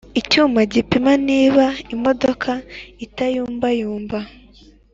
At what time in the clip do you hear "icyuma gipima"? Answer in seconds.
0.19-1.11